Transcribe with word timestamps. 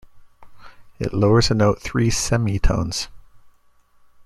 It 0.97 1.13
lowers 1.13 1.51
a 1.51 1.53
note 1.53 1.79
three 1.79 2.09
semitones. 2.09 3.07